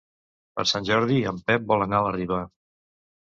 [0.59, 2.39] Per Sant Jordi en Pep vol anar a la Riba.